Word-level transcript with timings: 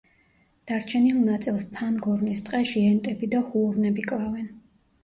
დარჩენილ 0.71 1.19
ნაწილს 1.27 1.67
ფანგორნის 1.75 2.43
ტყეში 2.49 2.85
ენტები 2.95 3.31
და 3.37 3.45
ჰუორნები 3.53 4.09
კლავენ. 4.13 4.53